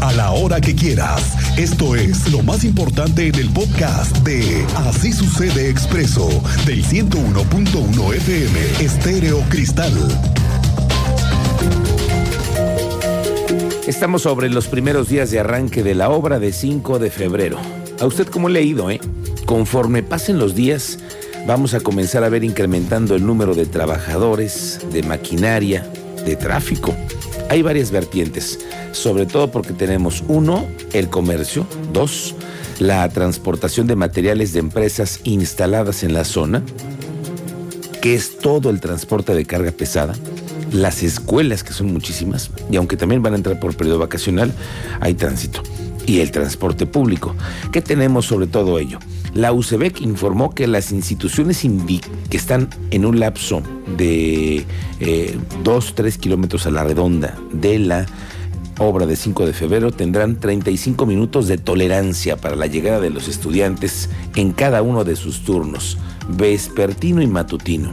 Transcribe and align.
a 0.00 0.12
la 0.12 0.30
hora 0.30 0.60
que 0.60 0.74
quieras. 0.74 1.58
Esto 1.58 1.96
es 1.96 2.30
lo 2.30 2.42
más 2.42 2.64
importante 2.64 3.28
en 3.28 3.34
el 3.36 3.50
podcast 3.50 4.16
de 4.18 4.64
Así 4.76 5.12
sucede 5.12 5.68
expreso 5.70 6.28
del 6.66 6.84
101.1 6.84 8.14
FM 8.14 8.60
Estéreo 8.80 9.40
Cristal. 9.48 9.92
Estamos 13.86 14.22
sobre 14.22 14.50
los 14.50 14.66
primeros 14.66 15.08
días 15.08 15.30
de 15.30 15.40
arranque 15.40 15.82
de 15.82 15.94
la 15.94 16.10
obra 16.10 16.38
de 16.38 16.52
5 16.52 16.98
de 16.98 17.10
febrero. 17.10 17.58
A 18.00 18.06
usted 18.06 18.26
como 18.26 18.48
he 18.48 18.62
ido, 18.62 18.90
¿eh? 18.90 19.00
Conforme 19.44 20.02
pasen 20.02 20.38
los 20.38 20.54
días, 20.54 20.98
vamos 21.46 21.74
a 21.74 21.80
comenzar 21.80 22.24
a 22.24 22.28
ver 22.28 22.44
incrementando 22.44 23.14
el 23.14 23.24
número 23.24 23.54
de 23.54 23.66
trabajadores, 23.66 24.80
de 24.92 25.02
maquinaria, 25.02 25.86
de 26.24 26.36
tráfico. 26.36 26.94
Hay 27.48 27.62
varias 27.62 27.92
vertientes, 27.92 28.58
sobre 28.92 29.24
todo 29.24 29.50
porque 29.50 29.72
tenemos 29.72 30.24
uno, 30.26 30.66
el 30.92 31.08
comercio, 31.08 31.66
dos, 31.92 32.34
la 32.80 33.08
transportación 33.08 33.86
de 33.86 33.94
materiales 33.94 34.52
de 34.52 34.58
empresas 34.58 35.20
instaladas 35.24 36.02
en 36.02 36.12
la 36.12 36.24
zona, 36.24 36.62
que 38.02 38.14
es 38.14 38.38
todo 38.38 38.68
el 38.68 38.80
transporte 38.80 39.32
de 39.32 39.44
carga 39.44 39.70
pesada, 39.70 40.14
las 40.72 41.04
escuelas, 41.04 41.62
que 41.62 41.72
son 41.72 41.92
muchísimas, 41.92 42.50
y 42.70 42.76
aunque 42.76 42.96
también 42.96 43.22
van 43.22 43.34
a 43.34 43.36
entrar 43.36 43.60
por 43.60 43.76
periodo 43.76 44.00
vacacional, 44.00 44.52
hay 45.00 45.14
tránsito, 45.14 45.62
y 46.04 46.20
el 46.20 46.32
transporte 46.32 46.84
público. 46.86 47.36
¿Qué 47.70 47.80
tenemos 47.80 48.26
sobre 48.26 48.48
todo 48.48 48.78
ello? 48.80 48.98
La 49.36 49.52
UCEBEC 49.52 50.00
informó 50.00 50.54
que 50.54 50.66
las 50.66 50.92
instituciones 50.92 51.60
que 52.30 52.36
están 52.38 52.70
en 52.90 53.04
un 53.04 53.20
lapso 53.20 53.62
de 53.98 54.64
2, 55.62 55.88
eh, 55.88 55.92
3 55.94 56.16
kilómetros 56.16 56.66
a 56.66 56.70
la 56.70 56.84
redonda 56.84 57.38
de 57.52 57.78
la 57.78 58.06
obra 58.78 59.04
de 59.04 59.14
5 59.14 59.44
de 59.44 59.52
febrero 59.52 59.92
tendrán 59.92 60.40
35 60.40 61.04
minutos 61.04 61.48
de 61.48 61.58
tolerancia 61.58 62.38
para 62.38 62.56
la 62.56 62.66
llegada 62.66 62.98
de 62.98 63.10
los 63.10 63.28
estudiantes 63.28 64.08
en 64.36 64.52
cada 64.52 64.80
uno 64.80 65.04
de 65.04 65.16
sus 65.16 65.44
turnos, 65.44 65.98
vespertino 66.30 67.20
y 67.20 67.26
matutino. 67.26 67.92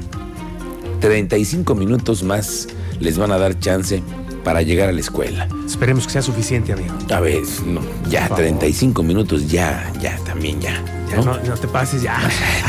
35 1.01 1.75
minutos 1.75 2.23
más 2.23 2.69
les 3.01 3.17
van 3.17 3.33
a 3.33 3.37
dar 3.37 3.59
chance 3.59 4.01
para 4.45 4.61
llegar 4.61 4.87
a 4.87 4.93
la 4.93 5.01
escuela. 5.01 5.49
Esperemos 5.65 6.05
que 6.05 6.13
sea 6.13 6.21
suficiente, 6.21 6.71
amigo. 6.71 6.93
A 7.13 7.19
ver, 7.19 7.41
no, 7.65 7.81
ya 8.09 8.29
35 8.29 9.03
minutos, 9.03 9.49
ya, 9.51 9.91
ya, 10.01 10.17
también 10.23 10.61
ya. 10.61 11.02
¿No? 11.21 11.37
te 11.37 11.67
pases 11.67 12.01
ya. 12.01 12.19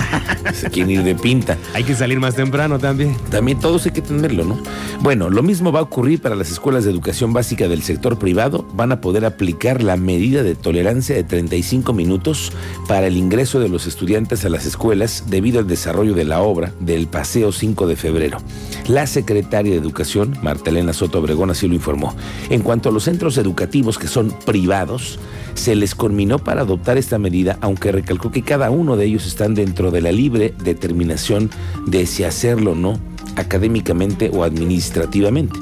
Se 0.53 0.71
quieren 0.71 0.91
ir 0.91 1.03
de 1.03 1.15
pinta. 1.15 1.57
Hay 1.75 1.85
que 1.85 1.95
salir 1.95 2.21
más 2.21 2.35
temprano 2.35 2.79
también. 2.79 3.17
También 3.31 3.59
todos 3.59 3.87
hay 3.87 3.93
que 3.93 4.03
tenerlo, 4.03 4.45
¿no? 4.45 4.59
Bueno, 5.01 5.31
lo 5.31 5.43
mismo 5.43 5.73
va 5.73 5.81
a 5.81 5.83
ocurrir 5.83 6.21
para 6.21 6.35
las 6.35 6.51
escuelas 6.51 6.85
de 6.85 6.91
educación 6.91 7.33
básica 7.33 7.69
del 7.69 7.83
sector 7.83 8.19
privado. 8.19 8.67
Van 8.75 8.93
a 8.93 9.01
poder 9.01 9.25
aplicar 9.25 9.83
la 9.83 9.97
medida 9.97 10.43
de 10.43 10.55
tolerancia 10.55 11.15
de 11.15 11.25
35 11.25 11.93
minutos 11.93 12.53
para 12.87 13.07
el 13.07 13.17
ingreso 13.17 13.61
de 13.61 13.69
los 13.69 13.87
estudiantes 13.87 14.45
a 14.45 14.49
las 14.49 14.67
escuelas 14.67 15.25
debido 15.29 15.61
al 15.61 15.67
desarrollo 15.67 16.15
de 16.15 16.25
la 16.25 16.41
obra 16.41 16.73
del 16.81 17.07
Paseo 17.07 17.53
5 17.53 17.87
de 17.87 17.97
febrero. 17.97 18.39
La 18.87 19.07
secretaria 19.07 19.73
de 19.73 19.79
Educación, 19.79 20.37
Marta 20.43 20.71
Elena 20.71 20.93
Soto 20.93 21.19
Obregón, 21.19 21.51
así 21.51 21.69
lo 21.69 21.75
informó. 21.75 22.15
En 22.51 22.63
cuanto 22.63 22.89
a 22.89 22.93
los 22.93 23.05
centros 23.05 23.39
educativos 23.39 23.99
que 23.99 24.09
son 24.09 24.35
privados, 24.45 25.19
se 25.55 25.75
les 25.75 25.95
conminó 25.95 26.39
para 26.39 26.63
adoptar 26.63 26.99
esta 26.99 27.19
medida, 27.19 27.59
aunque 27.61 27.93
recalcó 27.93 28.31
que 28.31 28.43
cada 28.43 28.71
uno 28.71 28.97
de 28.97 29.07
ellos 29.07 29.27
están 29.27 29.55
dentro 29.55 29.91
de 29.91 30.01
la 30.01 30.13
libre 30.13 30.55
determinación 30.63 31.51
de 31.87 32.07
si 32.07 32.25
hacerlo 32.25 32.73
o 32.73 32.75
no, 32.75 32.99
académicamente 33.37 34.31
o 34.33 34.45
administrativamente. 34.45 35.59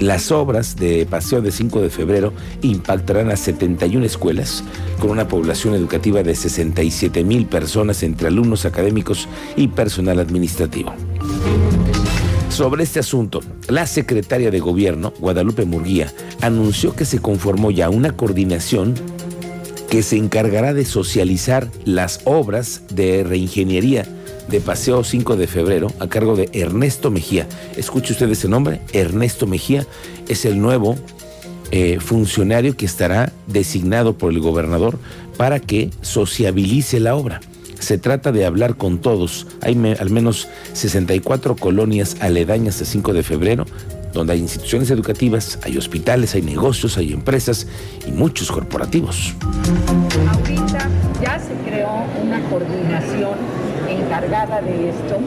Las 0.00 0.32
obras 0.32 0.74
de 0.74 1.06
Paseo 1.06 1.40
de 1.40 1.52
5 1.52 1.80
de 1.80 1.90
febrero 1.90 2.32
impactarán 2.62 3.30
a 3.30 3.36
71 3.36 4.04
escuelas 4.04 4.64
con 4.98 5.10
una 5.10 5.28
población 5.28 5.74
educativa 5.74 6.22
de 6.22 6.34
67 6.34 7.22
mil 7.22 7.46
personas 7.46 8.02
entre 8.02 8.26
alumnos 8.26 8.64
académicos 8.64 9.28
y 9.56 9.68
personal 9.68 10.18
administrativo. 10.18 10.92
Sobre 12.48 12.84
este 12.84 13.00
asunto, 13.00 13.40
la 13.68 13.86
secretaria 13.86 14.50
de 14.50 14.60
Gobierno, 14.60 15.12
Guadalupe 15.18 15.64
Murguía, 15.64 16.12
anunció 16.40 16.94
que 16.94 17.04
se 17.04 17.18
conformó 17.18 17.70
ya 17.70 17.90
una 17.90 18.12
coordinación 18.12 18.94
que 19.90 20.02
se 20.02 20.16
encargará 20.16 20.74
de 20.74 20.84
socializar 20.84 21.68
las 21.84 22.20
obras 22.24 22.82
de 22.90 23.24
reingeniería 23.24 24.06
de 24.48 24.60
Paseo 24.60 25.04
5 25.04 25.36
de 25.36 25.46
Febrero 25.46 25.92
a 26.00 26.08
cargo 26.08 26.36
de 26.36 26.48
Ernesto 26.52 27.10
Mejía. 27.10 27.46
Escuche 27.76 28.12
usted 28.12 28.30
ese 28.30 28.48
nombre, 28.48 28.80
Ernesto 28.92 29.46
Mejía 29.46 29.86
es 30.28 30.44
el 30.44 30.60
nuevo 30.60 30.96
eh, 31.70 31.98
funcionario 32.00 32.76
que 32.76 32.86
estará 32.86 33.32
designado 33.46 34.16
por 34.16 34.32
el 34.32 34.40
gobernador 34.40 34.98
para 35.36 35.60
que 35.60 35.90
sociabilice 36.02 37.00
la 37.00 37.16
obra. 37.16 37.40
Se 37.78 37.98
trata 37.98 38.32
de 38.32 38.46
hablar 38.46 38.76
con 38.76 38.98
todos. 38.98 39.46
Hay 39.60 39.76
al 39.98 40.10
menos 40.10 40.48
64 40.72 41.56
colonias 41.56 42.16
aledañas 42.20 42.80
a 42.80 42.84
5 42.84 43.12
de 43.12 43.22
febrero, 43.22 43.66
donde 44.14 44.32
hay 44.32 44.38
instituciones 44.38 44.90
educativas, 44.90 45.58
hay 45.62 45.76
hospitales, 45.76 46.34
hay 46.34 46.42
negocios, 46.42 46.96
hay 46.96 47.12
empresas 47.12 47.66
y 48.06 48.12
muchos 48.12 48.50
corporativos. 48.50 49.34
Ahorita 50.32 50.88
ya 51.20 51.38
se 51.38 51.52
creó 51.68 52.06
una 52.22 52.40
coordinación 52.48 53.63
encargada 54.04 54.60
de 54.60 54.90
esto 54.90 55.18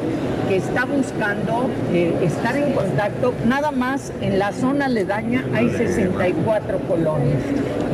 que 0.47 0.57
está 0.57 0.85
buscando 0.85 1.69
eh, 1.91 2.13
estar 2.23 2.55
en 2.55 2.73
contacto. 2.73 3.33
Nada 3.45 3.71
más 3.71 4.13
en 4.21 4.39
la 4.39 4.53
zona 4.53 4.85
aledaña 4.85 5.45
hay 5.53 5.69
64 5.69 6.79
colonias 6.87 7.41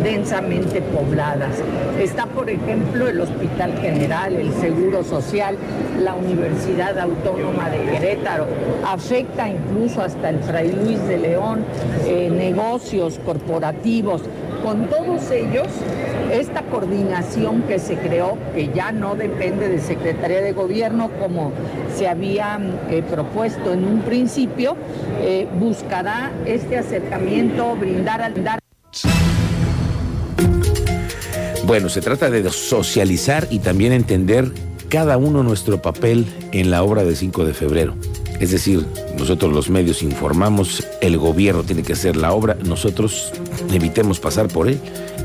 densamente 0.04 0.82
pobladas. 0.82 1.56
Está, 2.00 2.26
por 2.28 2.50
ejemplo, 2.50 3.08
el 3.08 3.22
Hospital 3.22 3.74
General, 3.82 4.36
el 4.36 4.54
Seguro 4.54 5.04
Social, 5.04 5.58
la 6.04 6.14
Universidad 6.14 7.00
Autónoma 7.00 7.70
de 7.70 7.80
Querétaro. 7.80 8.46
Afecta 8.86 9.50
incluso 9.50 10.02
hasta 10.02 10.30
el 10.30 10.40
Fray 10.40 10.72
Luis 10.72 11.02
de 11.08 11.18
León, 11.18 11.64
eh, 12.06 12.30
negocios 12.30 13.20
corporativos. 13.26 14.22
Con 14.64 14.90
todos 14.90 15.30
ellos, 15.30 15.68
esta 16.32 16.62
coordinación 16.64 17.64
que 17.64 17.80
se 17.80 17.98
creó, 17.98 18.38
que 18.56 18.72
ya 18.74 18.94
no 18.94 19.14
depende 19.14 19.68
de 19.68 19.82
Secretaría 19.82 20.40
de 20.40 20.54
Gobierno 20.54 21.12
como 21.20 21.52
se 21.94 22.08
había 22.08 22.60
eh, 22.90 23.04
propuesto 23.04 23.74
en 23.74 23.84
un 23.84 24.00
principio, 24.04 24.78
eh, 25.22 25.50
buscará 25.60 26.32
este 26.46 26.78
acercamiento, 26.78 27.76
brindar 27.76 28.22
al... 28.22 28.34
Bueno, 31.66 31.90
se 31.90 32.00
trata 32.00 32.30
de 32.30 32.50
socializar 32.50 33.48
y 33.50 33.60
también 33.60 33.92
entender 33.92 34.50
cada 34.88 35.18
uno 35.18 35.44
nuestro 35.44 35.82
papel 35.82 36.26
en 36.54 36.72
la 36.72 36.84
obra 36.84 37.04
de 37.04 37.18
5 37.18 37.46
de 37.46 37.54
febrero. 37.54 37.96
Es 38.40 38.52
decir, 38.52 38.86
nosotros 39.18 39.54
los 39.54 39.70
medios 39.70 40.04
informamos, 40.04 40.86
el 41.02 41.18
gobierno 41.18 41.64
tiene 41.64 41.84
que 41.84 41.94
hacer 41.94 42.16
la 42.16 42.34
obra, 42.34 42.58
nosotros 42.66 43.32
evitemos 43.72 44.20
pasar 44.20 44.48
por 44.48 44.68
él, 44.68 44.80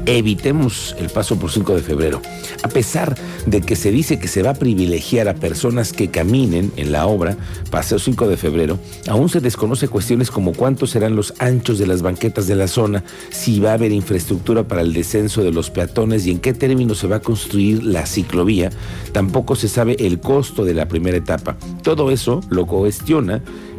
evitemos 0.07 0.97
el 0.99 1.11
paso 1.11 1.39
por 1.39 1.51
5 1.51 1.75
de 1.75 1.83
febrero. 1.83 2.23
A 2.63 2.69
pesar 2.69 3.17
de 3.47 3.61
que 3.61 3.77
se 3.77 3.91
dice 3.91 4.19
que 4.19 4.29
se 4.29 4.43
va 4.43 4.51
a 4.51 4.55
privilegiar 4.55 5.29
a 5.29 5.35
personas 5.35 5.93
que 5.93 6.09
caminen 6.09 6.73
en 6.77 6.93
la 6.93 7.07
obra 7.07 7.37
Paseo 7.71 7.99
5 7.99 8.29
de 8.29 8.37
febrero, 8.37 8.79
aún 9.07 9.29
se 9.29 9.41
desconoce 9.41 9.89
cuestiones 9.89 10.31
como 10.31 10.53
cuántos 10.53 10.91
serán 10.91 11.15
los 11.15 11.35
anchos 11.39 11.79
de 11.79 11.87
las 11.87 12.03
banquetas 12.03 12.47
de 12.47 12.55
la 12.55 12.69
zona, 12.69 13.05
si 13.31 13.61
va 13.61 13.71
a 13.71 13.75
haber 13.75 13.93
infraestructura 13.93 14.67
para 14.67 14.81
el 14.81 14.93
descenso 14.95 15.43
de 15.43 15.53
los 15.53 15.71
peatones 15.71 16.27
y 16.27 16.31
en 16.31 16.39
qué 16.39 16.55
términos 16.55 16.99
se 16.99 17.07
va 17.07 17.17
a 17.17 17.21
construir 17.21 17.83
la 17.85 18.07
ciclovía. 18.07 18.71
Tampoco 19.13 19.57
se 19.57 19.69
sabe 19.69 19.97
el 19.99 20.21
costo 20.21 20.65
de 20.65 20.75
la 20.75 20.89
primera 20.89 21.17
etapa. 21.17 21.57
Todo 21.83 22.11
eso 22.11 22.41
lo 22.49 22.67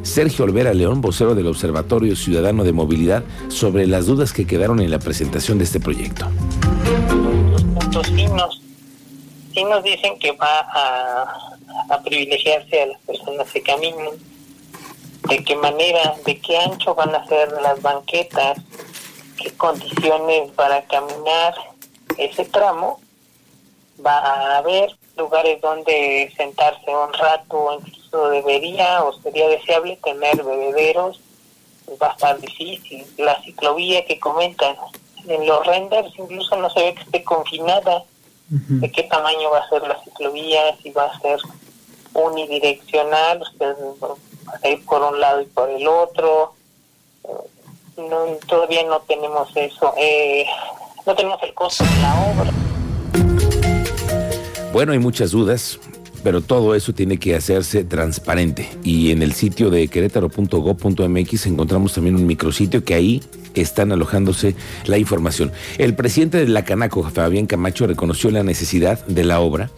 Sergio 0.03 0.45
Olvera 0.45 0.73
León, 0.73 1.01
vocero 1.01 1.35
del 1.35 1.47
Observatorio 1.47 2.15
Ciudadano 2.15 2.63
de 2.63 2.71
Movilidad, 2.71 3.23
sobre 3.49 3.85
las 3.85 4.05
dudas 4.05 4.33
que 4.33 4.47
quedaron 4.47 4.79
en 4.79 4.91
la 4.91 4.99
presentación 4.99 5.57
de 5.57 5.65
este 5.65 5.79
proyecto. 5.79 6.27
Los 7.93 8.11
nos, 8.11 9.83
dicen 9.83 10.17
que 10.19 10.31
va 10.31 10.59
a, 11.89 12.01
privilegiarse 12.03 12.81
a 12.81 12.85
las 12.87 12.99
personas 13.01 13.51
que 13.51 13.61
caminen, 13.61 14.11
de 15.27 15.43
qué 15.43 15.55
manera, 15.55 16.15
de 16.25 16.39
qué 16.39 16.57
ancho 16.57 16.95
van 16.95 17.13
a 17.13 17.25
ser 17.27 17.51
las 17.61 17.81
banquetas, 17.81 18.57
qué 19.37 19.51
condiciones 19.51 20.51
para 20.55 20.81
caminar 20.83 21.53
ese 22.17 22.45
tramo, 22.45 22.99
va 24.03 24.17
a 24.17 24.57
haber 24.59 24.95
lugares 25.19 25.61
donde 25.61 26.33
sentarse 26.35 26.89
un 26.89 27.13
rato, 27.13 27.79
incluso 27.79 28.29
debería 28.29 29.03
o 29.03 29.13
sería 29.21 29.47
deseable 29.49 29.97
tener 30.03 30.43
bebederos, 30.43 31.19
a 31.99 32.07
estar 32.07 32.39
difícil. 32.39 33.05
La 33.17 33.41
ciclovía 33.41 34.05
que 34.05 34.19
comentan, 34.19 34.75
en 35.27 35.45
los 35.45 35.65
renders 35.65 36.11
incluso 36.17 36.55
no 36.55 36.69
se 36.69 36.81
ve 36.81 36.93
que 36.95 37.03
esté 37.03 37.23
confinada, 37.23 38.03
de 38.49 38.91
qué 38.91 39.03
tamaño 39.03 39.51
va 39.51 39.59
a 39.59 39.69
ser 39.69 39.83
la 39.83 40.01
ciclovía, 40.03 40.75
si 40.81 40.89
va 40.89 41.05
a 41.05 41.19
ser 41.19 41.39
unidireccional, 42.13 43.41
usted 43.41 43.75
va 44.01 44.15
a 44.63 44.67
ir 44.67 44.83
por 44.85 45.03
un 45.03 45.19
lado 45.19 45.41
y 45.41 45.45
por 45.45 45.69
el 45.69 45.87
otro. 45.87 46.53
No, 47.97 48.25
todavía 48.47 48.83
no 48.85 49.01
tenemos 49.01 49.55
eso. 49.55 49.93
Eh, 49.97 50.47
no 51.05 51.15
tenemos 51.15 51.41
el 51.43 51.53
costo 51.53 51.83
de 51.83 52.01
la 52.01 52.31
obra. 52.31 52.68
Bueno, 54.71 54.91
hay 54.91 54.99
muchas 54.99 55.31
dudas, 55.31 55.79
pero 56.23 56.41
todo 56.41 56.75
eso 56.75 56.93
tiene 56.93 57.17
que 57.17 57.35
hacerse 57.35 57.83
transparente. 57.83 58.69
Y 58.83 59.09
en 59.09 59.23
el 59.23 59.33
sitio 59.33 59.71
de 59.71 59.87
querétaro.gov.mx 59.87 61.45
encontramos 61.47 61.93
también 61.93 62.15
un 62.15 62.27
micrositio 62.27 62.83
que 62.83 62.93
ahí 62.93 63.23
están 63.55 63.91
alojándose 63.91 64.55
la 64.85 64.99
información. 64.99 65.51
El 65.79 65.95
presidente 65.95 66.37
de 66.37 66.47
la 66.47 66.65
Canaco, 66.65 67.01
Fabián 67.09 67.47
Camacho, 67.47 67.87
reconoció 67.87 68.29
la 68.29 68.43
necesidad 68.43 69.03
de 69.07 69.23
la 69.23 69.39
obra 69.39 69.71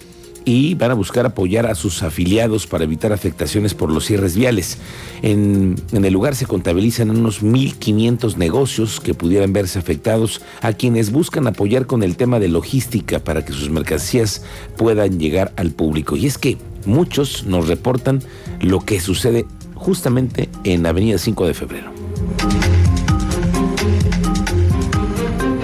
y 0.46 0.76
van 0.76 0.92
a 0.92 0.96
buscar 0.96 1.26
apoyar 1.26 1.66
a 1.66 1.76
sus 1.76 2.04
afiliados 2.04 2.68
para 2.68 2.84
evitar 2.84 3.14
afectaciones 3.14 3.74
por 3.74 3.92
los 3.92 4.06
cierres 4.06 4.36
viales. 4.36 4.78
En, 5.22 5.76
en 5.92 6.06
el 6.06 6.14
lugar 6.14 6.36
se 6.36 6.46
contabilizan 6.46 7.10
unos 7.10 7.44
1.500 7.44 8.38
negocios 8.38 9.00
que 9.00 9.14
pudieran 9.14 9.54
verse 9.54 9.80
afectados 9.80 10.42
a 10.62 10.74
quienes 10.74 11.12
buscan 11.12 11.48
apoyar 11.48 11.86
con 11.86 12.04
el 12.04 12.16
tema 12.18 12.40
de 12.40 12.48
logística 12.48 13.20
para 13.20 13.46
que 13.46 13.54
sus 13.54 13.70
mercancías 13.70 14.44
puedan 14.78 15.20
llegar 15.20 15.52
al 15.56 15.72
público. 15.72 16.16
Y 16.16 16.26
es 16.26 16.38
que 16.38 16.58
muchos 16.86 17.46
nos 17.46 17.68
reportan 17.68 18.22
lo 18.60 18.80
que 18.82 19.00
sucede 19.00 19.46
justamente 19.76 20.50
en 20.64 20.86
Avenida 20.86 21.18
5 21.18 21.48
de 21.48 21.54
Febrero. 21.54 21.92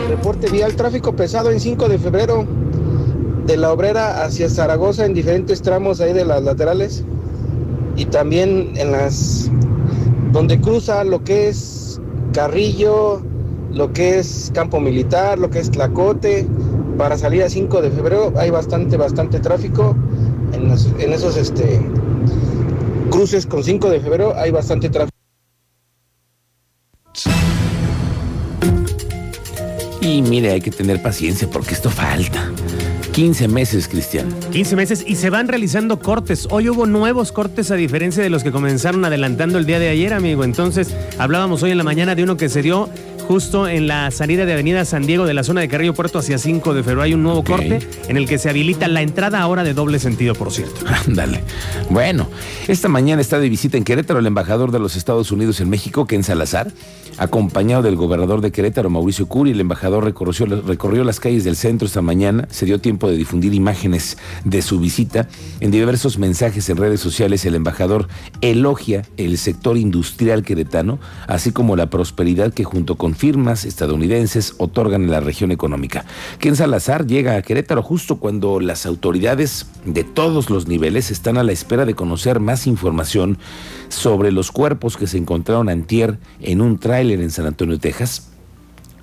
Reporte 0.10 0.50
vial, 0.50 0.76
tráfico 0.76 1.16
pesado 1.16 1.52
en 1.52 1.60
5 1.60 1.90
de 1.90 2.00
febrero 2.00 2.48
de 3.48 3.58
la 3.58 3.72
obrera 3.72 4.24
hacia 4.26 4.50
Zaragoza 4.50 5.06
en 5.06 5.14
diferentes 5.14 5.62
tramos 5.62 6.02
ahí 6.02 6.12
de 6.12 6.26
las 6.26 6.44
laterales 6.44 7.04
y 7.96 8.06
también 8.06 8.74
en 8.76 8.92
las 8.92 9.50
donde 10.34 10.60
cruza 10.60 11.04
lo 11.06 11.24
que 11.24 11.48
es 11.48 12.00
Carrillo, 12.34 13.22
lo 13.72 13.94
que 13.94 14.20
es 14.20 14.52
Campo 14.54 14.80
Militar, 14.82 15.40
lo 15.40 15.50
que 15.50 15.60
es 15.60 15.72
Tlacote, 15.72 16.46
para 16.98 17.18
salir 17.18 17.42
a 17.44 17.50
5 17.50 17.82
de 17.82 17.90
febrero 17.90 18.34
hay 18.36 18.50
bastante, 18.50 18.98
bastante 18.98 19.40
tráfico. 19.40 19.96
En, 20.52 21.14
esos 21.14 21.38
este, 21.38 21.80
cruces 23.10 23.46
con 23.46 23.64
5 23.64 23.90
de 23.90 24.00
febrero 24.02 24.34
hay 24.36 24.52
bastante 24.52 24.90
tráfico. 24.90 25.16
Y 30.02 30.22
mire, 30.22 30.52
hay 30.52 30.62
que 30.62 30.72
tener 30.72 31.02
paciencia 31.02 31.50
porque 31.50 31.74
esto 31.74 31.90
falta. 31.90 32.52
15 33.18 33.48
meses, 33.48 33.88
Cristian. 33.88 34.30
15 34.52 34.76
meses 34.76 35.04
y 35.04 35.16
se 35.16 35.32
van 35.32 35.48
realizando 35.48 35.98
cortes. 35.98 36.48
Hoy 36.52 36.70
hubo 36.70 36.86
nuevos 36.86 37.32
cortes 37.32 37.72
a 37.72 37.74
diferencia 37.74 38.22
de 38.22 38.30
los 38.30 38.44
que 38.44 38.52
comenzaron 38.52 39.04
adelantando 39.06 39.58
el 39.58 39.66
día 39.66 39.80
de 39.80 39.90
ayer, 39.90 40.14
amigo. 40.14 40.44
Entonces, 40.44 40.96
hablábamos 41.18 41.64
hoy 41.64 41.72
en 41.72 41.80
la 41.80 41.84
mañana 41.84 42.14
de 42.14 42.22
uno 42.22 42.38
que 42.38 42.48
se 42.48 42.62
dio 42.62 42.90
justo 43.28 43.68
en 43.68 43.88
la 43.88 44.10
salida 44.10 44.46
de 44.46 44.54
Avenida 44.54 44.86
San 44.86 45.06
Diego 45.06 45.26
de 45.26 45.34
la 45.34 45.44
zona 45.44 45.60
de 45.60 45.68
Carrillo 45.68 45.94
Puerto 45.94 46.20
hacia 46.20 46.38
5 46.38 46.74
de 46.74 46.82
febrero. 46.82 47.02
Hay 47.02 47.14
un 47.14 47.24
nuevo 47.24 47.44
corte 47.44 47.80
en 48.08 48.16
el 48.16 48.26
que 48.26 48.38
se 48.38 48.50
habilita 48.50 48.88
la 48.88 49.02
entrada 49.02 49.42
ahora 49.42 49.66
de 49.66 49.74
doble 49.74 50.00
sentido, 50.00 50.34
por 50.34 50.52
cierto. 50.54 50.86
Ándale. 51.08 51.44
Bueno, 51.90 52.30
esta 52.70 52.88
mañana 52.88 53.22
está 53.22 53.38
de 53.38 53.50
visita 53.50 53.76
en 53.76 53.84
Querétaro 53.84 54.20
el 54.20 54.28
embajador 54.28 54.72
de 54.72 54.80
los 54.80 54.96
Estados 54.96 55.34
Unidos 55.34 55.60
en 55.60 55.70
México, 55.70 56.08
Ken 56.08 56.24
Salazar, 56.24 56.72
acompañado 57.18 57.84
del 57.84 57.98
gobernador 57.98 58.40
de 58.40 58.52
Querétaro, 58.52 58.90
Mauricio 58.90 59.28
Curi. 59.28 59.52
El 59.52 59.60
embajador 59.60 60.06
recorrió, 60.06 60.46
recorrió 60.66 61.04
las 61.04 61.20
calles 61.20 61.44
del 61.44 61.58
centro 61.58 61.86
esta 61.86 62.02
mañana. 62.02 62.48
Se 62.50 62.66
dio 62.66 62.80
tiempo 62.80 63.10
de 63.10 63.18
difundir 63.18 63.54
imágenes 63.54 64.18
de 64.46 64.62
su 64.62 64.80
visita. 64.80 65.28
En 65.60 65.72
diversos 65.72 66.18
mensajes 66.18 66.70
en 66.70 66.78
redes 66.78 67.02
sociales, 67.02 67.44
el 67.44 67.56
embajador 67.56 68.08
elogia 68.40 69.04
el 69.18 69.38
sector 69.38 69.76
industrial 69.76 70.44
queretano, 70.44 71.00
así 71.28 71.52
como 71.52 71.76
la 71.76 71.90
prosperidad 71.90 72.54
que 72.54 72.64
junto 72.64 72.96
con 72.96 73.17
firmas 73.18 73.66
estadounidenses 73.66 74.54
otorgan 74.60 75.04
en 75.04 75.12
la 75.12 75.20
región 75.20 75.52
económica. 75.52 76.06
Ken 76.40 76.56
Salazar 76.56 77.08
llega 77.08 77.36
a 77.36 77.42
Querétaro 77.42 77.82
justo 77.82 78.18
cuando 78.18 78.60
las 78.60 78.86
autoridades 78.86 79.66
de 79.86 80.04
todos 80.04 80.50
los 80.50 80.68
niveles 80.68 81.10
están 81.12 81.38
a 81.38 81.44
la 81.44 81.52
espera 81.52 81.86
de 81.86 81.96
conocer 81.96 82.40
más 82.40 82.68
información 82.68 83.38
sobre 83.90 84.32
los 84.32 84.52
cuerpos 84.52 84.98
que 84.98 85.08
se 85.08 85.18
encontraron 85.18 85.68
antier 85.70 86.20
en 86.42 86.62
un 86.62 86.78
tráiler 86.78 87.20
en 87.22 87.32
San 87.32 87.46
Antonio, 87.48 87.80
Texas. 87.80 88.30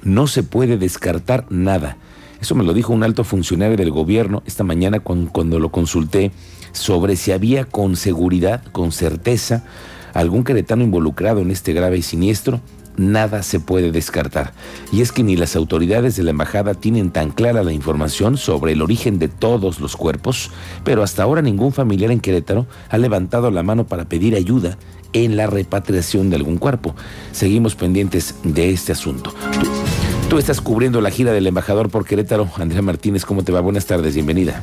No 0.02 0.26
se 0.26 0.42
puede 0.42 0.76
descartar 0.78 1.46
nada. 1.50 1.96
Eso 2.40 2.54
me 2.54 2.64
lo 2.64 2.74
dijo 2.74 2.92
un 2.92 3.02
alto 3.02 3.24
funcionario 3.24 3.76
del 3.76 3.90
gobierno 3.90 4.42
esta 4.46 4.64
mañana 4.64 5.00
cuan- 5.00 5.26
cuando 5.26 5.58
lo 5.58 5.70
consulté 5.70 6.30
sobre 6.72 7.16
si 7.16 7.32
había 7.32 7.64
con 7.64 7.96
seguridad, 7.96 8.62
con 8.72 8.92
certeza, 8.92 9.64
algún 10.12 10.44
queretano 10.44 10.84
involucrado 10.84 11.40
en 11.40 11.50
este 11.50 11.72
grave 11.72 12.02
siniestro. 12.02 12.60
Nada 12.96 13.42
se 13.42 13.60
puede 13.60 13.90
descartar. 13.90 14.52
Y 14.92 15.02
es 15.02 15.10
que 15.10 15.22
ni 15.22 15.36
las 15.36 15.56
autoridades 15.56 16.16
de 16.16 16.22
la 16.22 16.30
embajada 16.30 16.74
tienen 16.74 17.10
tan 17.10 17.30
clara 17.30 17.64
la 17.64 17.72
información 17.72 18.36
sobre 18.36 18.72
el 18.72 18.82
origen 18.82 19.18
de 19.18 19.28
todos 19.28 19.80
los 19.80 19.96
cuerpos, 19.96 20.50
pero 20.84 21.02
hasta 21.02 21.22
ahora 21.22 21.42
ningún 21.42 21.72
familiar 21.72 22.10
en 22.10 22.20
Querétaro 22.20 22.66
ha 22.88 22.98
levantado 22.98 23.50
la 23.50 23.62
mano 23.62 23.86
para 23.86 24.04
pedir 24.04 24.36
ayuda 24.36 24.78
en 25.12 25.36
la 25.36 25.46
repatriación 25.46 26.30
de 26.30 26.36
algún 26.36 26.58
cuerpo. 26.58 26.94
Seguimos 27.32 27.74
pendientes 27.74 28.36
de 28.42 28.70
este 28.70 28.92
asunto. 28.92 29.32
Tú, 30.28 30.38
estás 30.38 30.60
cubriendo 30.60 31.00
la 31.00 31.10
gira 31.10 31.32
del 31.32 31.46
embajador 31.46 31.90
por 31.90 32.04
Querétaro. 32.04 32.48
Andrea 32.56 32.82
Martínez, 32.82 33.24
¿cómo 33.24 33.44
te 33.44 33.52
va? 33.52 33.60
Buenas 33.60 33.86
tardes, 33.86 34.14
bienvenida. 34.14 34.62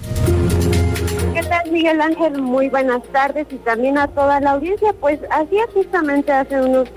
¿Qué 1.33 1.41
tal, 1.43 1.71
Miguel 1.71 2.01
Ángel? 2.01 2.41
Muy 2.41 2.67
buenas 2.67 3.03
tardes 3.13 3.47
y 3.51 3.55
también 3.57 3.97
a 3.97 4.07
toda 4.07 4.41
la 4.41 4.51
audiencia. 4.51 4.93
Pues 4.99 5.19
así 5.29 5.55
justamente 5.73 6.31
hace 6.31 6.61
unos 6.61 6.89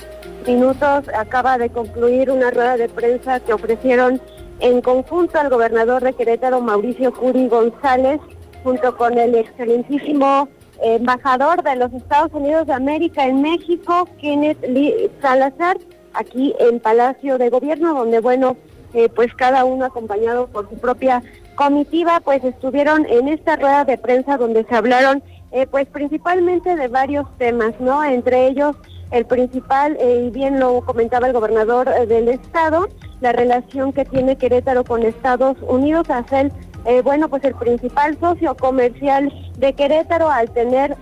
minutos 0.46 1.08
acaba 1.14 1.58
de 1.58 1.70
concluir 1.70 2.30
una 2.30 2.50
rueda 2.50 2.76
de 2.76 2.88
prensa 2.88 3.40
que 3.40 3.52
ofrecieron 3.52 4.20
en 4.60 4.80
conjunto 4.80 5.38
al 5.38 5.50
gobernador 5.50 6.02
de 6.02 6.12
Querétaro, 6.12 6.60
Mauricio 6.60 7.12
Curi 7.12 7.48
González, 7.48 8.20
junto 8.62 8.96
con 8.96 9.18
el 9.18 9.34
excelentísimo 9.34 10.48
embajador 10.82 11.62
de 11.62 11.76
los 11.76 11.92
Estados 11.92 12.32
Unidos 12.32 12.66
de 12.66 12.72
América 12.72 13.26
en 13.26 13.42
México, 13.42 14.08
Kenneth 14.20 14.62
Lee 14.66 15.10
Salazar, 15.20 15.78
aquí 16.12 16.54
en 16.58 16.80
Palacio 16.80 17.38
de 17.38 17.50
Gobierno, 17.50 17.94
donde, 17.94 18.20
bueno, 18.20 18.56
eh, 18.94 19.08
pues 19.08 19.34
cada 19.34 19.64
uno 19.64 19.84
acompañado 19.84 20.46
por 20.46 20.68
su 20.68 20.76
propia 20.76 21.22
comitiva, 21.56 22.20
pues 22.20 22.44
estuvieron 22.44 23.06
en 23.08 23.28
esta 23.28 23.56
rueda 23.56 23.84
de 23.84 23.98
prensa 23.98 24.36
donde 24.36 24.64
se 24.64 24.74
hablaron, 24.74 25.22
eh, 25.52 25.66
pues 25.66 25.86
principalmente 25.86 26.76
de 26.76 26.88
varios 26.88 27.26
temas, 27.38 27.74
¿no? 27.80 28.02
Entre 28.04 28.46
ellos, 28.48 28.76
el 29.14 29.26
principal, 29.26 29.96
eh, 30.00 30.24
y 30.26 30.30
bien 30.30 30.58
lo 30.58 30.80
comentaba 30.80 31.28
el 31.28 31.32
gobernador 31.32 31.88
eh, 31.88 32.04
del 32.04 32.28
estado, 32.28 32.88
la 33.20 33.30
relación 33.30 33.92
que 33.92 34.04
tiene 34.04 34.36
Querétaro 34.36 34.82
con 34.82 35.04
Estados 35.04 35.56
Unidos, 35.62 36.10
hacer, 36.10 36.50
eh, 36.84 37.00
bueno, 37.00 37.28
pues 37.28 37.44
el 37.44 37.54
principal 37.54 38.18
socio 38.18 38.56
comercial 38.56 39.32
de 39.56 39.72
Querétaro 39.72 40.28
al 40.28 40.50
tener, 40.50 40.96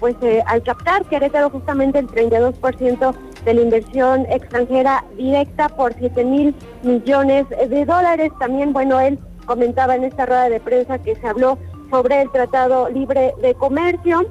pues 0.00 0.16
al 0.46 0.62
captar 0.64 1.04
Querétaro 1.04 1.50
justamente 1.50 2.00
el 2.00 2.08
32% 2.08 3.14
de 3.44 3.54
la 3.54 3.60
inversión 3.60 4.26
extranjera 4.28 5.04
directa 5.16 5.68
por 5.68 5.94
7 5.94 6.24
mil 6.24 6.54
millones 6.82 7.48
de 7.48 7.84
dólares. 7.84 8.32
También, 8.40 8.72
bueno, 8.72 9.00
él 9.00 9.20
comentaba 9.46 9.94
en 9.94 10.04
esta 10.04 10.26
rueda 10.26 10.48
de 10.48 10.60
prensa 10.60 10.98
que 10.98 11.14
se 11.14 11.26
habló 11.28 11.56
sobre 11.90 12.22
el 12.22 12.30
Tratado 12.32 12.90
Libre 12.90 13.32
de 13.40 13.54
Comercio, 13.54 14.26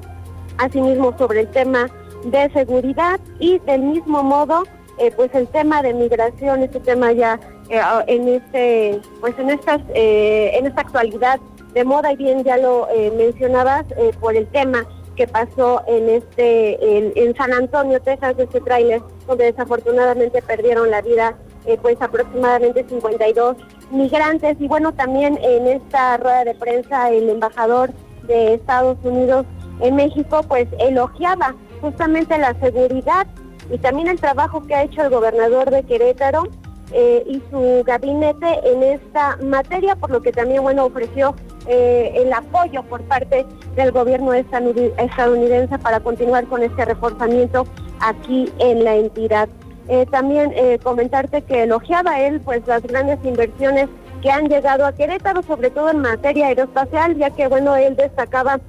asimismo 0.58 1.16
sobre 1.18 1.40
el 1.40 1.48
tema 1.48 1.88
de 2.24 2.50
seguridad 2.52 3.20
y 3.38 3.58
del 3.60 3.82
mismo 3.82 4.22
modo, 4.22 4.64
eh, 4.98 5.12
pues 5.14 5.34
el 5.34 5.48
tema 5.48 5.82
de 5.82 5.94
migración, 5.94 6.62
este 6.62 6.80
tema 6.80 7.12
ya 7.12 7.38
eh, 7.72 7.80
en 8.06 8.28
este, 8.28 9.00
pues 9.20 9.38
en 9.38 9.48
estas, 9.48 9.80
eh, 9.94 10.50
en 10.54 10.66
esta 10.66 10.82
actualidad 10.82 11.40
de 11.72 11.84
moda 11.84 12.12
y 12.12 12.16
bien 12.16 12.44
ya 12.44 12.58
lo 12.58 12.86
eh, 12.90 13.10
mencionabas 13.16 13.86
por 14.20 14.36
el 14.36 14.46
tema 14.48 14.84
que 15.16 15.26
pasó 15.26 15.82
en 15.86 16.10
este 16.10 16.98
en, 16.98 17.34
San 17.34 17.52
Antonio, 17.54 18.00
Texas, 18.02 18.34
este 18.36 18.60
tráiler 18.60 19.00
donde 19.26 19.44
desafortunadamente 19.44 20.42
perdieron 20.42 20.90
la 20.90 21.00
vida 21.00 21.38
pues 21.80 21.96
aproximadamente 22.00 22.84
52 22.86 23.56
migrantes. 23.90 24.56
Y 24.60 24.68
bueno 24.68 24.92
también 24.92 25.38
en 25.42 25.66
esta 25.66 26.18
rueda 26.18 26.44
de 26.44 26.54
prensa 26.54 27.10
el 27.10 27.30
embajador 27.30 27.90
de 28.24 28.54
Estados 28.54 28.98
Unidos 29.02 29.46
en 29.80 29.96
México 29.96 30.42
pues 30.46 30.68
elogiaba 30.78 31.54
justamente 31.82 32.38
la 32.38 32.54
seguridad 32.60 33.26
y 33.70 33.76
también 33.78 34.08
el 34.08 34.18
trabajo 34.18 34.62
que 34.62 34.74
ha 34.74 34.84
hecho 34.84 35.02
el 35.02 35.10
gobernador 35.10 35.70
de 35.70 35.82
Querétaro 35.82 36.44
eh, 36.92 37.24
y 37.26 37.42
su 37.50 37.82
gabinete 37.84 38.60
en 38.64 38.82
esta 38.82 39.36
materia, 39.42 39.96
por 39.96 40.10
lo 40.10 40.20
que 40.20 40.30
también 40.30 40.62
bueno 40.62 40.84
ofreció 40.84 41.34
eh, 41.66 42.12
el 42.16 42.32
apoyo 42.32 42.82
por 42.84 43.00
parte 43.02 43.46
del 43.76 43.92
gobierno 43.92 44.32
estadounidense 44.34 45.78
para 45.78 46.00
continuar 46.00 46.46
con 46.46 46.62
este 46.62 46.84
reforzamiento 46.84 47.66
aquí 48.00 48.52
en 48.58 48.84
la 48.84 48.94
entidad. 48.96 49.48
Eh, 49.88 50.06
también 50.10 50.54
comentarte 50.82 51.42
que 51.42 51.64
elogiaba 51.64 52.20
él 52.20 52.40
pues 52.40 52.64
las 52.66 52.82
grandes 52.82 53.18
inversiones 53.24 53.88
que 54.22 54.30
han 54.30 54.48
llegado 54.48 54.86
a 54.86 54.92
Querétaro, 54.92 55.42
sobre 55.42 55.70
todo 55.70 55.90
en 55.90 56.00
materia 56.00 56.46
aeroespacial, 56.46 57.16
ya 57.16 57.30
que 57.30 57.48
bueno 57.48 57.74
él 57.74 57.96
destacaba 57.96 58.60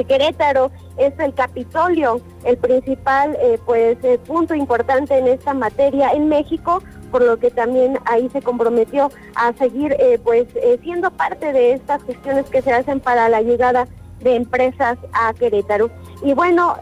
que 0.00 0.14
Querétaro 0.14 0.70
es 0.96 1.12
el 1.18 1.34
Capitolio, 1.34 2.20
el 2.44 2.56
principal 2.56 3.36
eh, 3.40 3.58
pues 3.66 3.98
eh, 4.02 4.18
punto 4.26 4.54
importante 4.54 5.18
en 5.18 5.28
esta 5.28 5.52
materia 5.52 6.12
en 6.12 6.28
México, 6.28 6.82
por 7.10 7.22
lo 7.22 7.38
que 7.38 7.50
también 7.50 7.98
ahí 8.06 8.28
se 8.30 8.40
comprometió 8.40 9.10
a 9.34 9.52
seguir 9.54 9.94
eh, 9.98 10.18
pues 10.22 10.46
siendo 10.82 11.10
parte 11.10 11.52
de 11.52 11.72
estas 11.72 12.02
gestiones 12.04 12.46
que 12.46 12.62
se 12.62 12.72
hacen 12.72 13.00
para 13.00 13.28
la 13.28 13.42
llegada 13.42 13.86
de 14.20 14.36
empresas 14.36 14.98
a 15.12 15.32
Querétaro. 15.34 15.90
Y 16.22 16.34
bueno, 16.34 16.76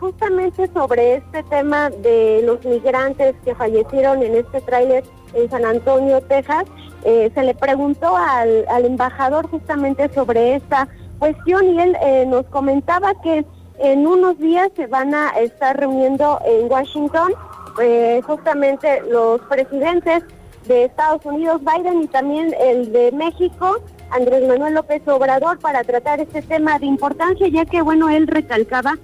justamente 0.00 0.66
sobre 0.72 1.16
este 1.16 1.42
tema 1.42 1.90
de 1.90 2.42
los 2.46 2.64
migrantes 2.64 3.34
que 3.44 3.54
fallecieron 3.54 4.22
en 4.22 4.36
este 4.36 4.62
tráiler 4.62 5.04
en 5.34 5.50
San 5.50 5.66
Antonio, 5.66 6.22
Texas, 6.22 6.64
se 7.04 7.42
le 7.42 7.54
preguntó 7.54 8.16
al, 8.16 8.64
embajador 8.86 9.50
justamente 9.50 10.08
sobre 10.14 10.54
esta 10.54 10.88
cuestión 11.22 11.64
y 11.70 11.78
él 11.78 11.96
nos 12.28 12.44
comentaba 12.46 13.14
que 13.22 13.44
en 13.78 14.06
unos 14.08 14.36
días 14.40 14.70
se 14.74 14.88
van 14.88 15.14
a 15.14 15.28
estar 15.38 15.78
reuniendo 15.78 16.40
en 16.44 16.68
Washington 16.68 17.32
eh, 17.80 18.20
justamente 18.26 19.00
los 19.08 19.40
presidentes 19.42 20.24
de 20.66 20.86
Estados 20.86 21.24
Unidos, 21.24 21.60
Biden 21.60 22.02
y 22.02 22.08
también 22.08 22.52
el 22.60 22.90
de 22.90 23.12
México, 23.12 23.76
Andrés 24.10 24.48
Manuel 24.48 24.74
López 24.74 25.06
Obrador, 25.06 25.60
para 25.60 25.84
tratar 25.84 26.18
este 26.18 26.42
tema 26.42 26.80
de 26.80 26.86
importancia, 26.86 27.46
ya 27.46 27.66
que, 27.66 27.82
bueno, 27.82 28.10
él 28.10 28.26
recalcaba 28.26 28.94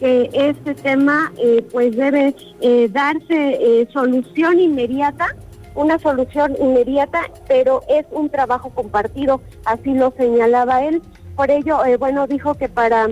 que 0.00 0.30
este 0.32 0.74
tema 0.74 1.32
eh, 1.38 1.64
pues 1.72 1.96
debe 1.96 2.34
eh, 2.60 2.88
darse 2.90 3.88
solución 3.92 4.58
inmediata, 4.58 5.28
una 5.76 6.00
solución 6.00 6.56
inmediata, 6.60 7.20
pero 7.46 7.82
es 7.88 8.04
un 8.10 8.30
trabajo 8.30 8.70
compartido, 8.70 9.40
así 9.64 9.94
lo 9.94 10.12
señalaba 10.16 10.84
él. 10.84 11.02
Por 11.38 11.52
ello, 11.52 11.78
bueno, 12.00 12.26
dijo 12.26 12.54
que 12.54 12.68
para 12.68 13.06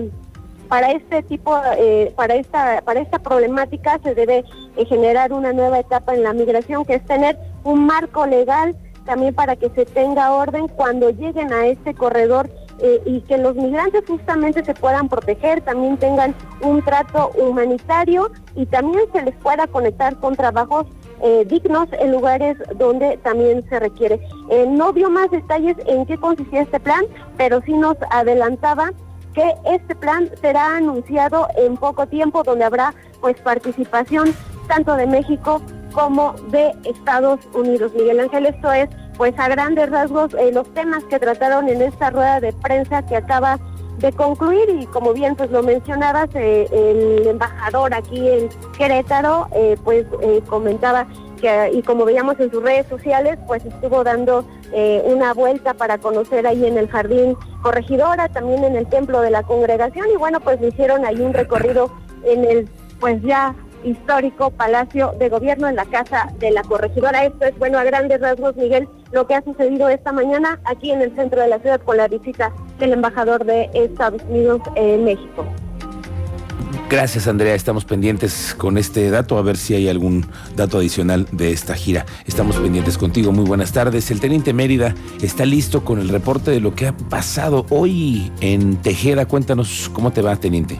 para 0.67 0.91
este 0.91 1.23
tipo, 1.23 1.57
eh, 1.77 2.11
para 2.17 2.35
esta, 2.35 2.81
para 2.81 2.99
esta 2.99 3.19
problemática 3.19 3.99
se 4.03 4.15
debe 4.15 4.43
eh, 4.75 4.85
generar 4.85 5.31
una 5.31 5.53
nueva 5.53 5.79
etapa 5.79 6.13
en 6.13 6.23
la 6.23 6.33
migración, 6.33 6.83
que 6.83 6.95
es 6.95 7.05
tener 7.05 7.39
un 7.63 7.85
marco 7.85 8.25
legal 8.25 8.75
también 9.05 9.33
para 9.33 9.55
que 9.55 9.69
se 9.69 9.85
tenga 9.85 10.33
orden 10.33 10.67
cuando 10.67 11.09
lleguen 11.09 11.53
a 11.53 11.67
este 11.67 11.93
corredor 11.93 12.49
eh, 12.79 13.01
y 13.05 13.21
que 13.21 13.37
los 13.37 13.55
migrantes 13.55 14.03
justamente 14.05 14.61
se 14.65 14.73
puedan 14.73 15.07
proteger, 15.07 15.61
también 15.61 15.95
tengan 15.95 16.35
un 16.61 16.83
trato 16.83 17.31
humanitario 17.37 18.29
y 18.55 18.65
también 18.65 19.05
se 19.13 19.21
les 19.21 19.35
pueda 19.35 19.67
conectar 19.67 20.17
con 20.17 20.35
trabajos 20.35 20.85
dignos 21.47 21.87
en 21.93 22.11
lugares 22.11 22.57
donde 22.75 23.17
también 23.17 23.67
se 23.69 23.79
requiere. 23.79 24.19
no 24.67 24.93
dio 24.93 25.09
más 25.09 25.29
detalles 25.31 25.75
en 25.85 26.05
qué 26.05 26.17
consistía 26.17 26.61
este 26.61 26.79
plan, 26.79 27.03
pero 27.37 27.61
sí 27.65 27.73
nos 27.73 27.97
adelantaba 28.11 28.91
que 29.33 29.53
este 29.65 29.95
plan 29.95 30.29
será 30.41 30.77
anunciado 30.77 31.47
en 31.57 31.77
poco 31.77 32.07
tiempo, 32.07 32.43
donde 32.43 32.65
habrá 32.65 32.93
pues 33.21 33.39
participación 33.41 34.33
tanto 34.67 34.95
de 34.95 35.05
México 35.05 35.61
como 35.93 36.33
de 36.49 36.73
Estados 36.85 37.39
Unidos. 37.53 37.91
Miguel 37.95 38.19
Ángel, 38.19 38.47
esto 38.47 38.71
es 38.71 38.89
pues 39.17 39.37
a 39.39 39.47
grandes 39.47 39.89
rasgos 39.89 40.33
eh, 40.35 40.51
los 40.51 40.71
temas 40.73 41.03
que 41.05 41.19
trataron 41.19 41.69
en 41.69 41.81
esta 41.81 42.11
rueda 42.11 42.39
de 42.39 42.53
prensa 42.53 43.03
que 43.05 43.15
acaba 43.15 43.59
de 43.97 44.11
concluir 44.11 44.69
y 44.69 44.85
como 44.87 45.13
bien 45.13 45.35
pues 45.35 45.51
lo 45.51 45.63
mencionabas, 45.63 46.29
eh, 46.35 46.67
el 46.71 47.27
embajador 47.27 47.93
aquí 47.93 48.27
en 48.27 48.49
Querétaro 48.77 49.47
eh, 49.53 49.75
pues 49.83 50.05
comentaba 50.47 51.07
y 51.71 51.83
como 51.83 52.05
veíamos 52.05 52.39
en 52.39 52.49
sus 52.49 52.63
redes 52.63 52.87
sociales, 52.87 53.37
pues 53.45 53.63
estuvo 53.63 54.03
dando 54.03 54.43
eh, 54.73 55.03
una 55.05 55.33
vuelta 55.33 55.75
para 55.75 55.99
conocer 55.99 56.47
ahí 56.47 56.65
en 56.65 56.77
el 56.77 56.87
jardín 56.87 57.37
corregidora, 57.61 58.27
también 58.29 58.63
en 58.63 58.75
el 58.75 58.87
templo 58.87 59.21
de 59.21 59.29
la 59.29 59.43
congregación 59.43 60.07
y 60.11 60.15
bueno, 60.15 60.39
pues 60.39 60.59
le 60.59 60.69
hicieron 60.69 61.05
ahí 61.05 61.21
un 61.21 61.33
recorrido 61.33 61.91
en 62.23 62.43
el 62.43 62.69
pues 62.99 63.21
ya 63.21 63.55
histórico 63.83 64.49
Palacio 64.49 65.13
de 65.19 65.29
Gobierno 65.29 65.67
en 65.67 65.75
la 65.75 65.85
Casa 65.85 66.33
de 66.39 66.49
la 66.51 66.63
Corregidora. 66.63 67.23
Esto 67.25 67.45
es, 67.45 67.57
bueno, 67.59 67.77
a 67.77 67.83
grandes 67.83 68.19
rasgos, 68.19 68.55
Miguel, 68.55 68.89
lo 69.11 69.27
que 69.27 69.35
ha 69.35 69.43
sucedido 69.43 69.87
esta 69.89 70.11
mañana 70.11 70.59
aquí 70.65 70.91
en 70.91 71.01
el 71.01 71.15
centro 71.15 71.41
de 71.41 71.47
la 71.47 71.59
ciudad 71.59 71.79
con 71.81 71.97
la 71.97 72.07
visita 72.07 72.51
del 72.79 72.93
embajador 72.93 73.45
de 73.45 73.69
Estados 73.73 74.21
Unidos 74.29 74.61
en 74.75 75.05
México. 75.05 75.45
Gracias, 76.89 77.27
Andrea. 77.27 77.53
Estamos 77.53 77.83
pendientes 77.83 78.55
con 78.57 78.77
este 78.77 79.09
dato, 79.09 79.37
a 79.37 79.41
ver 79.41 79.57
si 79.57 79.73
hay 79.73 79.89
algún 79.89 80.25
dato 80.55 80.77
adicional 80.77 81.27
de 81.33 81.51
esta 81.51 81.75
gira. 81.75 82.05
Estamos 82.25 82.55
pendientes 82.55 82.97
contigo. 82.97 83.33
Muy 83.33 83.43
buenas 83.43 83.73
tardes. 83.73 84.09
El 84.09 84.21
teniente 84.21 84.53
Mérida 84.53 84.95
está 85.21 85.45
listo 85.45 85.83
con 85.83 85.99
el 85.99 86.07
reporte 86.07 86.49
de 86.49 86.61
lo 86.61 86.75
que 86.75 86.87
ha 86.87 86.95
pasado 86.95 87.65
hoy 87.71 88.31
en 88.39 88.77
Tejeda. 88.77 89.25
Cuéntanos 89.25 89.91
cómo 89.93 90.13
te 90.13 90.21
va, 90.21 90.37
teniente. 90.37 90.77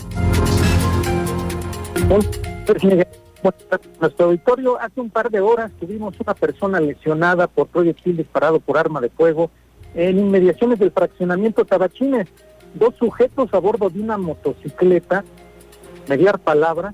Nuestro 4.00 4.25
auditorio, 4.27 4.80
hace 4.80 5.01
un 5.01 5.10
par 5.10 5.30
de 5.30 5.42
horas 5.42 5.72
tuvimos 5.77 6.16
una 6.22 6.34
persona 6.34 6.80
lesionada 6.80 7.48
por 7.48 7.68
proyectil 7.68 8.16
disparado 8.16 8.62
por 8.62 8.77
arma 8.77 9.01
de 9.01 9.10
fuego 9.10 9.51
en 9.96 10.20
inmediaciones 10.20 10.79
del 10.79 10.91
fraccionamiento 10.91 11.65
Tabachines. 11.65 12.27
Dos 12.74 12.96
sujetos 13.00 13.53
a 13.53 13.60
bordo 13.60 13.89
de 13.89 14.01
una 14.01 14.17
motocicleta 14.17 15.24
mediar 16.08 16.39
palabra, 16.39 16.94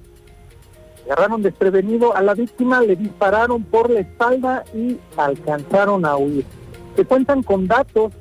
agarraron 1.05 1.41
desprevenido 1.41 2.15
a 2.15 2.21
la 2.21 2.33
víctima, 2.33 2.81
le 2.81 2.95
dispararon 2.95 3.63
por 3.63 3.89
la 3.89 4.01
espalda 4.01 4.63
y 4.73 4.97
alcanzaron 5.17 6.05
a 6.05 6.17
huir. 6.17 6.45
Se 6.95 7.05
cuentan 7.05 7.43
con 7.43 7.67
datos 7.67 8.13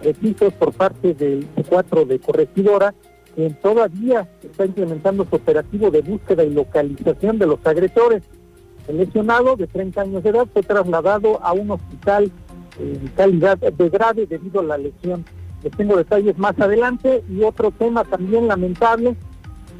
precisos 0.00 0.52
por 0.54 0.72
parte 0.72 1.14
del 1.14 1.46
4 1.68 2.04
de 2.04 2.18
Corregidora, 2.18 2.94
quien 3.34 3.54
todavía 3.54 4.28
está 4.42 4.66
implementando 4.66 5.24
su 5.28 5.36
operativo 5.36 5.90
de 5.90 6.02
búsqueda 6.02 6.44
y 6.44 6.50
localización 6.50 7.38
de 7.38 7.46
los 7.46 7.64
agresores. 7.64 8.22
El 8.88 8.98
lesionado 8.98 9.56
de 9.56 9.68
30 9.68 10.00
años 10.00 10.22
de 10.24 10.30
edad 10.30 10.46
fue 10.52 10.62
trasladado 10.62 11.40
a 11.42 11.52
un 11.52 11.70
hospital 11.70 12.32
calidad 13.16 13.58
de 13.58 13.88
grave 13.88 14.26
debido 14.26 14.60
a 14.60 14.64
la 14.64 14.78
lesión. 14.78 15.24
Les 15.62 15.72
tengo 15.76 15.96
detalles 15.96 16.36
más 16.38 16.58
adelante 16.58 17.22
y 17.30 17.42
otro 17.42 17.70
tema 17.70 18.04
también 18.04 18.48
lamentable 18.48 19.16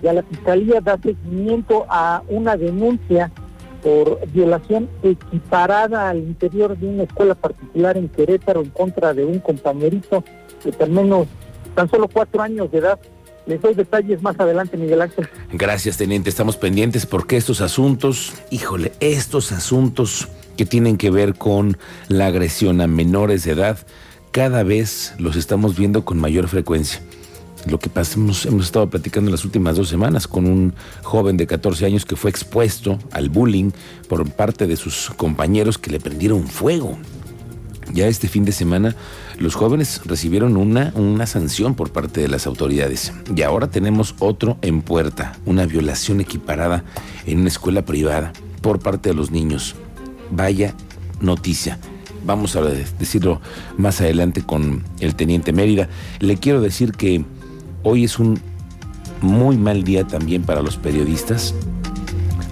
ya 0.02 0.12
la 0.12 0.22
Fiscalía 0.24 0.80
da 0.80 0.98
seguimiento 1.00 1.86
a 1.88 2.22
una 2.28 2.56
denuncia 2.56 3.30
por 3.82 4.20
violación 4.30 4.88
equiparada 5.02 6.08
al 6.08 6.18
interior 6.18 6.76
de 6.76 6.86
una 6.86 7.04
escuela 7.04 7.34
particular 7.34 7.96
en 7.96 8.08
Querétaro 8.08 8.62
en 8.62 8.70
contra 8.70 9.14
de 9.14 9.24
un 9.24 9.38
compañerito 9.38 10.24
de 10.64 10.84
al 10.84 10.90
menos 10.90 11.26
tan 11.74 11.88
solo 11.88 12.08
cuatro 12.08 12.42
años 12.42 12.70
de 12.70 12.78
edad. 12.78 12.98
Les 13.46 13.60
doy 13.60 13.74
detalles 13.74 14.22
más 14.22 14.38
adelante, 14.38 14.76
Miguel 14.76 15.02
Ángel. 15.02 15.28
Gracias, 15.52 15.96
teniente. 15.96 16.30
Estamos 16.30 16.56
pendientes 16.56 17.06
porque 17.06 17.36
estos 17.36 17.60
asuntos, 17.60 18.34
híjole, 18.50 18.92
estos 19.00 19.50
asuntos 19.50 20.28
que 20.56 20.66
tienen 20.66 20.96
que 20.96 21.10
ver 21.10 21.34
con 21.34 21.78
la 22.08 22.26
agresión 22.26 22.80
a 22.80 22.86
menores 22.86 23.44
de 23.44 23.52
edad, 23.52 23.78
cada 24.30 24.62
vez 24.62 25.14
los 25.18 25.36
estamos 25.36 25.76
viendo 25.76 26.04
con 26.04 26.18
mayor 26.18 26.48
frecuencia 26.48 27.02
lo 27.66 27.78
que 27.78 27.88
pasamos, 27.88 28.46
hemos 28.46 28.66
estado 28.66 28.88
platicando 28.90 29.28
en 29.28 29.32
las 29.32 29.44
últimas 29.44 29.76
dos 29.76 29.88
semanas 29.88 30.26
con 30.26 30.46
un 30.46 30.74
joven 31.02 31.36
de 31.36 31.46
14 31.46 31.86
años 31.86 32.04
que 32.04 32.16
fue 32.16 32.30
expuesto 32.30 32.98
al 33.12 33.28
bullying 33.28 33.70
por 34.08 34.28
parte 34.30 34.66
de 34.66 34.76
sus 34.76 35.10
compañeros 35.16 35.78
que 35.78 35.90
le 35.90 36.00
prendieron 36.00 36.46
fuego. 36.46 36.98
Ya 37.92 38.06
este 38.06 38.28
fin 38.28 38.44
de 38.44 38.52
semana 38.52 38.96
los 39.38 39.54
jóvenes 39.54 40.00
recibieron 40.04 40.56
una, 40.56 40.92
una 40.94 41.26
sanción 41.26 41.74
por 41.74 41.90
parte 41.90 42.20
de 42.20 42.28
las 42.28 42.46
autoridades. 42.46 43.12
Y 43.34 43.42
ahora 43.42 43.68
tenemos 43.68 44.14
otro 44.18 44.56
en 44.62 44.82
puerta, 44.82 45.36
una 45.44 45.66
violación 45.66 46.20
equiparada 46.20 46.84
en 47.26 47.40
una 47.40 47.48
escuela 47.48 47.84
privada 47.84 48.32
por 48.62 48.78
parte 48.78 49.10
de 49.10 49.14
los 49.14 49.30
niños. 49.30 49.74
Vaya 50.32 50.74
noticia. 51.20 51.78
Vamos 52.24 52.56
a 52.56 52.62
decirlo 52.62 53.40
más 53.78 54.00
adelante 54.00 54.42
con 54.42 54.82
el 55.00 55.14
teniente 55.14 55.52
Mérida. 55.52 55.88
Le 56.20 56.36
quiero 56.36 56.60
decir 56.60 56.92
que 56.92 57.24
Hoy 57.84 58.04
es 58.04 58.20
un 58.20 58.40
muy 59.22 59.56
mal 59.56 59.82
día 59.82 60.06
también 60.06 60.42
para 60.44 60.62
los 60.62 60.76
periodistas. 60.76 61.52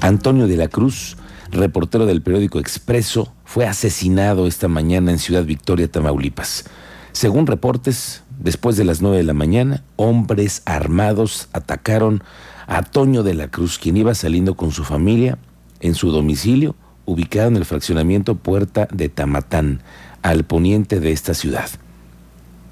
Antonio 0.00 0.49
de 0.49 0.56
la 0.56 0.66
Cruz, 0.66 1.16
reportero 1.52 2.04
del 2.04 2.20
periódico 2.20 2.58
Expreso, 2.58 3.32
fue 3.44 3.64
asesinado 3.64 4.49
esta 4.49 4.66
mañana 4.66 5.12
en 5.12 5.20
Ciudad 5.20 5.44
Victoria, 5.44 5.87
Tamaulipas. 5.87 6.64
Según 7.12 7.46
reportes, 7.46 8.25
después 8.40 8.76
de 8.76 8.84
las 8.84 9.02
9 9.02 9.18
de 9.18 9.22
la 9.22 9.32
mañana, 9.32 9.84
hombres 9.94 10.62
armados 10.64 11.49
atacaron 11.52 12.25
a 12.66 12.82
Toño 12.82 13.22
de 13.22 13.34
la 13.34 13.49
Cruz, 13.49 13.78
quien 13.78 13.96
iba 13.99 14.14
saliendo 14.16 14.56
con 14.56 14.72
su 14.72 14.82
familia 14.82 15.38
en 15.78 15.94
su 15.94 16.10
domicilio, 16.10 16.75
ubicado 17.07 17.49
en 17.49 17.57
el 17.57 17.64
fraccionamiento 17.64 18.37
Puerta 18.37 18.88
de 18.92 19.09
Tamatán, 19.09 19.83
al 20.23 20.45
poniente 20.45 21.00
de 21.00 21.12
esta 21.12 21.35
ciudad. 21.35 21.69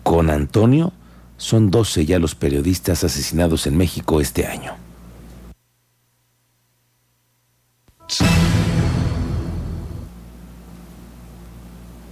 Con 0.03 0.31
Antonio 0.31 0.93
son 1.37 1.71
12 1.71 2.07
ya 2.07 2.19
los 2.19 2.35
periodistas 2.35 3.05
asesinados 3.05 3.67
en 3.67 3.77
México 3.77 4.21
este 4.21 4.47
año. 4.47 4.88